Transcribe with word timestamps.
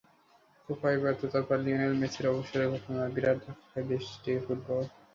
কোপায় 0.69 0.97
ব্যর্থতার 1.03 1.43
পরই 1.47 1.63
লিওনেল 1.65 1.93
মেসির 2.01 2.25
অবসরের 2.31 2.71
ঘটনায় 2.73 3.13
বিরাট 3.15 3.37
ধাক্কা 3.39 3.65
খায় 3.69 3.85
দেশটির 3.89 4.39
ফুটবল। 4.45 4.83